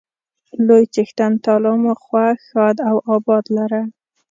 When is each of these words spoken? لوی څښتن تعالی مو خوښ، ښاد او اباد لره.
لوی 0.67 0.83
څښتن 0.93 1.31
تعالی 1.43 1.73
مو 1.83 1.93
خوښ، 2.03 2.37
ښاد 2.47 2.77
او 2.89 2.97
اباد 3.15 3.45
لره. 3.57 3.81